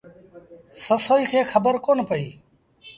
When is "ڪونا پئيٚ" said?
1.85-2.31